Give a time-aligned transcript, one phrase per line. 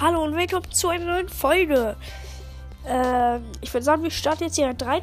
[0.00, 1.96] Hallo und willkommen zu einer neuen Folge.
[2.86, 5.02] Ähm, ich würde sagen, wir starten jetzt hier rein,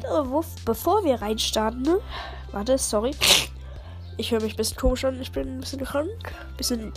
[0.64, 1.98] bevor wir reinstarten, ne?
[2.50, 3.10] warte, sorry.
[4.16, 6.08] Ich höre mich ein bisschen komisch an, ich bin ein bisschen krank.
[6.48, 6.92] Ein bisschen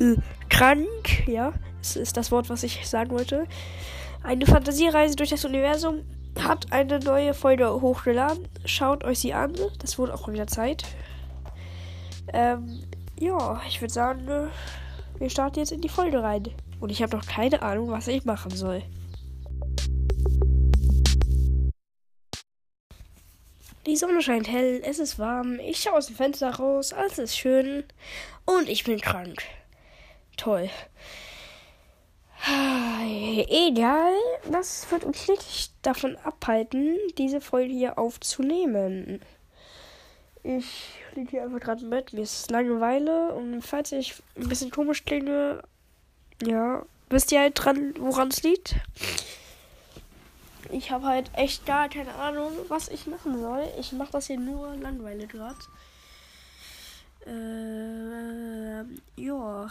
[0.00, 0.16] äh,
[0.48, 1.52] krank, ja.
[1.82, 3.46] Das ist das Wort, was ich sagen wollte.
[4.22, 6.06] Eine Fantasiereise durch das Universum
[6.40, 8.48] hat eine neue Folge hochgeladen.
[8.64, 9.52] Schaut euch sie an.
[9.80, 10.84] Das wurde auch wieder Zeit.
[12.32, 12.82] Ähm,
[13.20, 14.26] ja, ich würde sagen,
[15.18, 16.48] wir starten jetzt in die Folge rein.
[16.80, 18.82] Und ich habe noch keine Ahnung, was ich machen soll.
[23.86, 27.38] Die Sonne scheint hell, es ist warm, ich schaue aus dem Fenster raus, alles ist
[27.38, 27.84] schön
[28.44, 29.42] und ich bin krank.
[30.36, 30.68] Toll.
[33.48, 34.12] Egal,
[34.50, 39.20] das wird uns nicht davon abhalten, diese Folge hier aufzunehmen.
[40.42, 44.70] Ich liege hier einfach gerade im Bett, mir ist Langeweile und falls ich ein bisschen
[44.72, 45.62] komisch klinge,
[46.42, 48.76] ja, wisst ihr halt dran, woran es liegt?
[50.70, 53.64] Ich habe halt echt gar keine Ahnung, was ich machen soll.
[53.78, 55.56] Ich mache das hier nur Langeweile gerade.
[57.26, 58.84] Äh,
[59.20, 59.68] ja,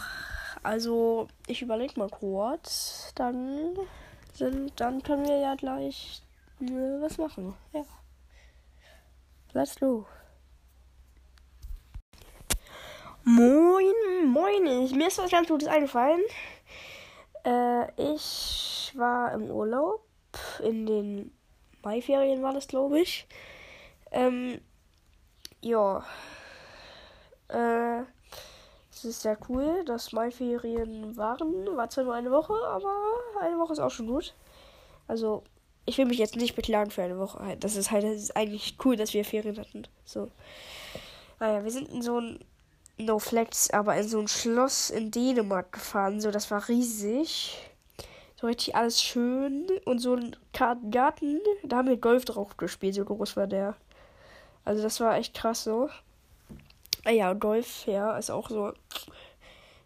[0.62, 3.12] also ich überlege mal kurz.
[3.14, 3.76] Dann
[4.34, 6.22] sind, dann können wir ja gleich
[6.60, 7.54] äh, was machen.
[7.72, 7.84] Ja.
[9.52, 10.06] Let's go.
[13.28, 13.92] Moin,
[14.24, 14.84] moin.
[14.84, 16.20] Ich, mir ist was ganz Gutes eingefallen.
[17.44, 20.06] Äh, ich war im Urlaub.
[20.62, 21.32] In den
[21.82, 23.26] Maiferien war das, glaube ich.
[24.12, 24.60] Ähm,
[25.60, 26.04] ja.
[27.48, 28.02] Äh,
[28.92, 31.76] es ist sehr cool, dass Maiferien waren.
[31.76, 32.94] War zwar nur eine Woche, aber
[33.40, 34.34] eine Woche ist auch schon gut.
[35.08, 35.42] Also,
[35.84, 37.56] ich will mich jetzt nicht beklagen für eine Woche.
[37.58, 39.82] Das ist halt das ist eigentlich cool, dass wir Ferien hatten.
[40.04, 40.30] So.
[41.40, 42.38] Naja, wir sind in so ein
[42.98, 46.20] No Flex, aber in so ein Schloss in Dänemark gefahren.
[46.20, 47.58] So, das war riesig.
[48.40, 49.66] So richtig alles schön.
[49.84, 52.94] Und so ein Garten, da haben wir Golf drauf gespielt.
[52.94, 53.76] So groß war der.
[54.64, 55.90] Also, das war echt krass so.
[57.04, 58.72] Ah ja, Golf, ja, ist auch so.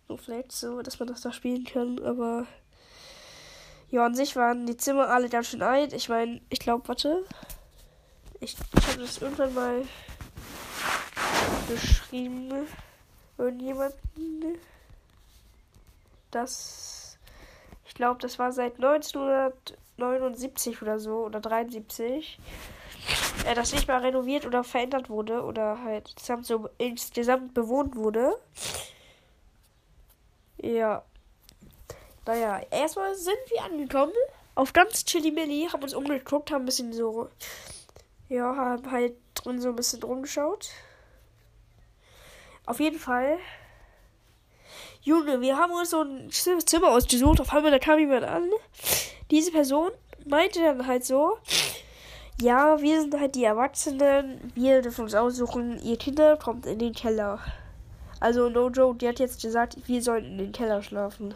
[0.09, 1.99] No Flex, so, dass man das da spielen kann.
[2.05, 2.47] Aber.
[3.91, 5.93] Ja, an sich waren die Zimmer alle ganz schön alt.
[5.93, 7.25] Ich meine, ich glaube, warte.
[8.39, 9.83] Ich, ich habe das irgendwann mal
[11.69, 12.49] beschrieben
[13.41, 14.59] irgendjemanden,
[16.31, 17.19] das,
[17.87, 22.39] ich glaube, das war seit 1979 oder so oder 73,
[23.47, 28.37] äh, das nicht mal renoviert oder verändert wurde oder halt insgesamt so insgesamt bewohnt wurde.
[30.63, 31.03] Ja.
[32.27, 34.13] Naja, erstmal sind wir angekommen.
[34.55, 37.29] Auf ganz chilly Milli, haben uns umgeguckt, haben ein bisschen so.
[38.29, 40.69] Ja, haben halt drin so ein bisschen rumgeschaut.
[42.67, 43.39] Auf jeden Fall.
[45.03, 47.41] Junge, wir haben uns so ein Zimmer ausgesucht.
[47.41, 48.51] Auf einmal da kam jemand an.
[49.31, 49.91] Diese Person
[50.27, 51.39] meinte dann halt so:
[52.41, 54.53] Ja, wir sind halt die Erwachsenen.
[54.55, 55.81] Wir dürfen uns aussuchen.
[55.83, 57.41] Ihr Kinder kommt in den Keller.
[58.21, 61.35] Also, no joke, die hat jetzt gesagt, wir sollen in den Keller schlafen.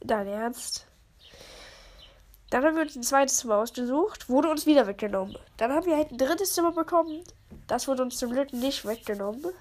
[0.00, 0.86] Dein Ernst?
[2.48, 5.36] Dann haben wir uns ein zweites Zimmer ausgesucht, wurde uns wieder weggenommen.
[5.58, 7.22] Dann haben wir halt ein drittes Zimmer bekommen.
[7.70, 9.54] Das wurde uns zum Glück nicht weggenommen.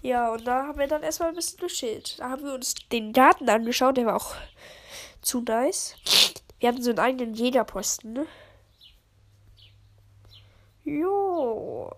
[0.00, 2.18] Ja, und da haben wir dann erstmal ein bisschen gechillt.
[2.18, 4.34] Da haben wir uns den Garten angeschaut, der war auch
[5.20, 5.94] zu nice.
[6.58, 8.14] Wir hatten so einen eigenen Jägerposten.
[8.14, 8.26] Ne?
[10.84, 11.94] Jo.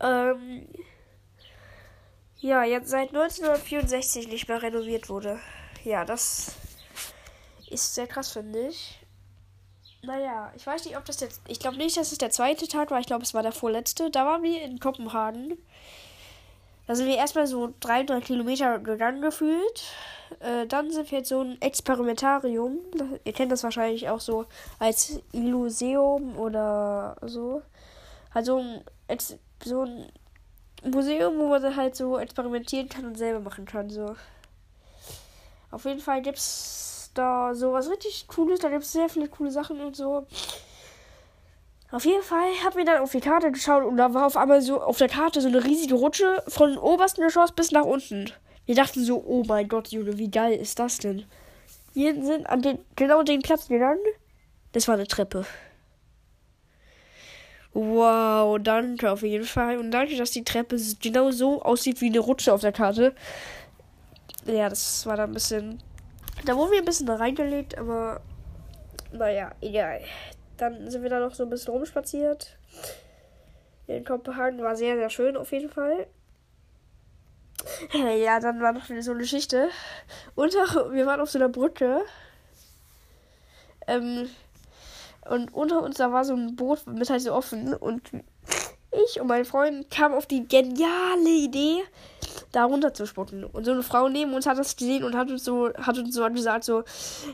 [0.00, 0.68] Ähm,
[2.36, 5.40] ja, jetzt seit 1964 nicht mehr renoviert wurde.
[5.82, 6.54] Ja, das
[7.68, 8.97] ist sehr krass, finde ich.
[10.02, 11.40] Naja, ich weiß nicht, ob das jetzt.
[11.48, 13.00] Ich glaube nicht, dass es der zweite Tag war.
[13.00, 14.10] Ich glaube, es war der vorletzte.
[14.10, 15.58] Da waren wir in Kopenhagen.
[16.86, 19.84] Da sind wir erstmal so 300 Kilometer gegangen gefühlt.
[20.40, 22.78] Äh, dann sind wir jetzt so ein Experimentarium.
[23.24, 24.46] Ihr kennt das wahrscheinlich auch so
[24.78, 27.62] als Illuseum oder so.
[28.32, 28.62] Also
[29.64, 30.06] so ein
[30.84, 33.90] Museum, wo man halt so experimentieren kann und selber machen kann.
[33.90, 34.14] So.
[35.70, 36.38] Auf jeden Fall gibt
[37.14, 38.60] da so was richtig Cooles.
[38.60, 40.26] Da gibt es sehr viele coole Sachen und so.
[41.90, 44.60] Auf jeden Fall haben wir dann auf die Karte geschaut und da war auf einmal
[44.60, 48.30] so auf der Karte so eine riesige Rutsche von obersten Geschoss bis nach unten.
[48.66, 51.24] Wir dachten so, oh mein Gott, Junge, wie geil ist das denn?
[51.94, 54.04] Wir sind an den, genau den Platz gegangen.
[54.72, 55.46] Das war eine Treppe.
[57.72, 59.78] Wow, danke auf jeden Fall.
[59.78, 63.14] Und danke, dass die Treppe genau so aussieht wie eine Rutsche auf der Karte.
[64.44, 65.82] Ja, das war da ein bisschen.
[66.44, 68.20] Da wurden wir ein bisschen reingelegt, aber
[69.12, 70.00] naja, egal.
[70.56, 72.56] Dann sind wir da noch so ein bisschen rumspaziert.
[73.86, 76.06] In Kopenhagen war sehr, sehr schön auf jeden Fall.
[77.92, 79.68] Ja, dann war noch so eine Geschichte.
[80.34, 82.02] Unter, wir waren auf so einer Brücke.
[83.86, 84.28] Ähm,
[85.28, 87.74] und unter uns da war so ein Boot mit halt so offen.
[87.74, 88.02] Und
[88.92, 91.82] ich und mein Freund kamen auf die geniale Idee,
[92.52, 93.44] da runter zu spucken.
[93.44, 96.14] Und so eine Frau neben uns hat das gesehen und hat uns so, hat uns
[96.14, 96.84] so gesagt so,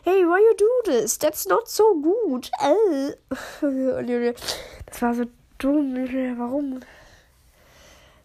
[0.05, 1.19] hey, why you do this?
[1.19, 2.51] That's not so good.
[2.61, 3.15] Äh.
[4.87, 5.25] Das war so
[5.59, 5.95] dumm.
[6.39, 6.81] Warum?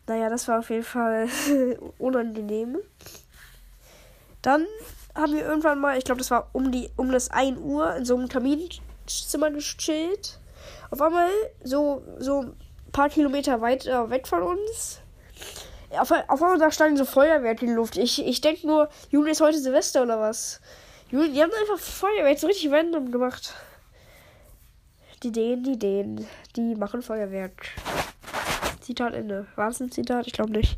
[0.07, 1.27] Naja, das war auf jeden Fall
[1.97, 2.77] unangenehm.
[4.42, 4.65] Dann
[5.15, 8.06] haben wir irgendwann mal, ich glaube, das war um die um das 1 Uhr in
[8.06, 10.39] so einem Kaminzimmer gechillt.
[10.92, 11.30] Auf einmal
[11.63, 12.57] so so ein
[12.92, 15.01] paar Kilometer weiter weg von uns
[15.97, 17.97] auf, auf einmal da standen so Feuerwerke in die Luft.
[17.97, 20.62] Ich, ich denke nur, Juli ist heute Silvester oder was?
[21.09, 23.53] Juli, die haben einfach Feuerwerk so richtig random gemacht.
[25.24, 27.68] Die Ideen, die Ideen, die machen Feuerwerk.
[28.81, 29.47] Zitat Ende.
[29.56, 30.27] War es ein Zitat?
[30.27, 30.77] Ich glaube nicht.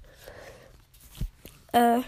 [1.73, 1.99] Äh.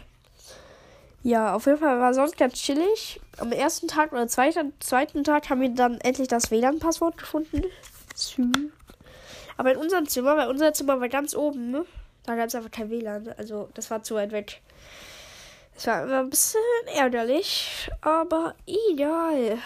[1.21, 3.21] Ja, auf jeden Fall war sonst ganz chillig.
[3.37, 7.63] Am ersten Tag oder zweiten, zweiten Tag haben wir dann endlich das WLAN-Passwort gefunden.
[9.55, 11.85] Aber in unserem Zimmer, weil unser Zimmer war ganz oben, ne?
[12.25, 13.33] Da gab es einfach kein WLAN.
[13.37, 14.61] Also, das war zu weit weg.
[15.75, 16.61] Das war immer ein bisschen
[16.95, 19.57] ärgerlich, aber egal.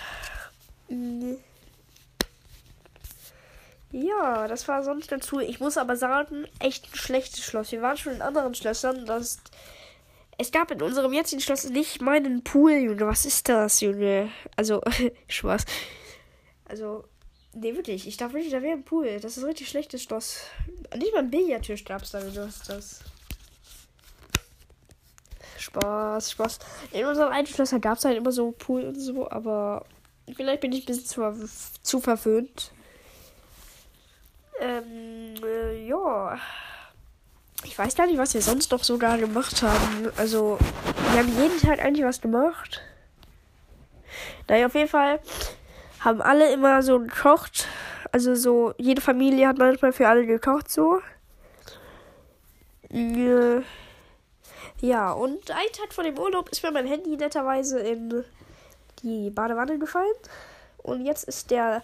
[0.90, 1.38] Mhm.
[3.92, 5.44] Ja, das war sonst cool.
[5.44, 7.72] Ich muss aber sagen, echt ein schlechtes Schloss.
[7.72, 9.06] Wir waren schon in anderen Schlössern.
[9.06, 9.40] Das,
[10.38, 13.08] es gab in unserem jetzigen Schloss nicht meinen Pool, Junge.
[13.08, 14.30] Was ist das, Junge?
[14.56, 14.82] Also,
[15.28, 15.66] Spaß.
[16.66, 17.06] Also,
[17.54, 18.08] Nee, wirklich.
[18.08, 19.20] Ich dachte wirklich, da wäre ein Pool.
[19.20, 20.42] Das ist ein richtig schlechtes Schloss.
[20.96, 22.20] Nicht mal ein Billardtisch gab es da.
[22.20, 23.02] Du hast das.
[25.58, 26.60] Spaß, Spaß.
[26.92, 29.86] In unserem alten Schloss gab es halt immer so Pool und so, aber
[30.36, 31.50] vielleicht bin ich ein bisschen zu,
[31.82, 32.72] zu verwöhnt.
[34.60, 36.40] Ähm, äh, ja.
[37.64, 40.12] Ich weiß gar nicht, was wir sonst noch sogar gemacht haben.
[40.16, 40.58] Also,
[41.12, 42.82] wir haben jeden Tag eigentlich was gemacht.
[44.48, 45.20] Naja, auf jeden Fall
[46.08, 47.68] haben alle immer so gekocht.
[48.14, 51.02] Also so, jede Familie hat manchmal für alle gekocht so.
[54.80, 58.24] Ja, und ein Tag vor dem Urlaub ist mir mein Handy netterweise in
[59.04, 60.16] die Badewanne gefallen.
[60.78, 61.84] Und jetzt ist der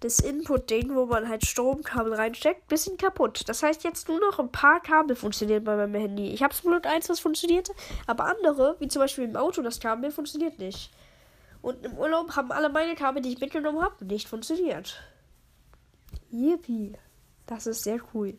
[0.00, 3.44] das Input-Ding, wo man halt Stromkabel reinsteckt, bisschen kaputt.
[3.46, 6.32] Das heißt, jetzt nur noch ein paar Kabel funktionieren bei meinem Handy.
[6.32, 7.70] Ich habe Split 1, das funktioniert,
[8.08, 10.90] aber andere, wie zum Beispiel im Auto, das Kabel funktioniert nicht.
[11.62, 15.00] Und im Urlaub haben alle meine Kabel, die ich mitgenommen habe, nicht funktioniert.
[16.30, 16.98] Yippie.
[17.46, 18.36] Das ist sehr cool.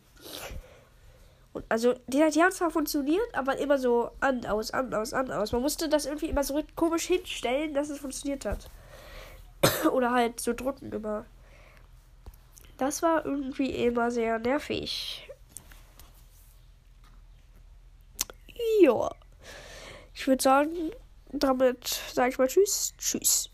[1.54, 5.30] Und also, die, die haben zwar funktioniert, aber immer so an, aus, an, aus, an,
[5.30, 5.52] aus.
[5.52, 8.68] Man musste das irgendwie immer so komisch hinstellen, dass es funktioniert hat.
[9.92, 11.24] Oder halt so drücken immer.
[12.76, 15.30] Das war irgendwie immer sehr nervig.
[18.80, 19.10] Ja.
[20.12, 20.90] Ich würde sagen,
[21.38, 22.94] damit sage ich mal Tschüss.
[22.98, 23.53] Tschüss.